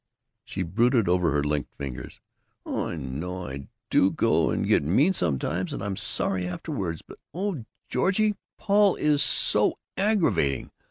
[0.43, 2.21] She brooded over her linked fingers.
[2.65, 3.45] "Oh, I know.
[3.47, 7.03] I do go and get mean sometimes, and I'm sorry afterwards.
[7.07, 10.71] But, oh, Georgie, Paul is so aggravating!